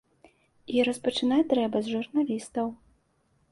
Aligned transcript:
І 0.77 0.85
распачынаць 0.87 1.47
трэба 1.53 1.77
з 1.85 1.95
журналістаў. 1.99 2.67